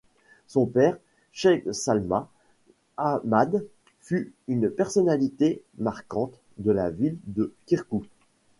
Son 0.47 0.65
père, 0.65 0.97
Cheikh 1.31 1.71
Salman 1.75 2.27
Ahmad, 2.97 3.67
fut 3.99 4.33
une 4.47 4.67
personnalité 4.67 5.61
marquante 5.77 6.41
de 6.57 6.71
la 6.71 6.89
ville 6.89 7.19
de 7.27 7.53
Kirkouk. 7.67 8.05